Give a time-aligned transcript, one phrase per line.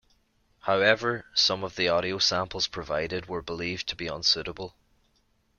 [0.61, 4.75] However, some of the audio samples provided were believed to be unsuitable.